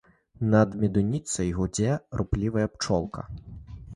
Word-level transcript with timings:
Над 0.53 0.69
медуніцай 0.83 1.49
гудзе 1.59 1.91
руплівая 2.21 2.67
пчолка. 2.79 3.27